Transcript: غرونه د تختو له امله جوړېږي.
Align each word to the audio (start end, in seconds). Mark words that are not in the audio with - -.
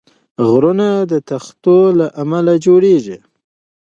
غرونه 0.49 0.87
د 1.11 1.13
تختو 1.29 1.77
له 1.99 2.07
امله 2.23 2.53
جوړېږي. 2.65 3.17